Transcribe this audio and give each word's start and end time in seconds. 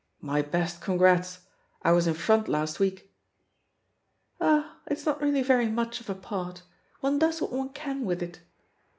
"My 0.21 0.41
best 0.41 0.81
congratst 0.81 1.41
I 1.83 1.91
was 1.91 2.07
in 2.07 2.15
front 2.15 2.47
last 2.47 2.79
week." 2.79 3.13
"Ah, 4.39 4.79
it's 4.87 5.05
not 5.05 5.21
really 5.21 5.43
very 5.43 5.67
much 5.69 6.01
of 6.01 6.09
a 6.09 6.15
part— 6.15 6.63
one 7.01 7.19
does 7.19 7.39
what 7.39 7.51
one 7.51 7.69
can 7.69 8.03
with 8.03 8.23
it!" 8.23 8.39